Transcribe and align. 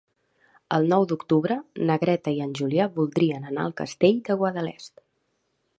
El 0.77 0.87
nou 0.93 1.03
d'octubre 1.11 1.57
na 1.89 1.97
Greta 2.05 2.33
i 2.39 2.41
en 2.47 2.57
Julià 2.61 2.89
voldrien 2.97 3.47
anar 3.51 3.69
al 3.69 3.75
Castell 3.83 4.21
de 4.31 4.39
Guadalest. 4.43 4.97